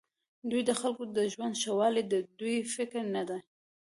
دوی 0.49 0.61
د 0.65 0.71
خلکو 0.79 1.03
د 1.17 1.17
ژوند 1.33 1.53
ښهوالی 1.61 2.03
د 2.07 2.15
دوی 2.39 2.57
فکر 2.75 3.01
نه 3.15 3.23
دی. 3.29 3.39